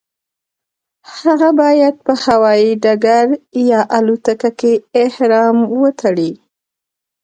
[1.17, 3.25] هغه باید په هوایي ډګر
[3.71, 6.31] یا الوتکه کې احرام وتړي.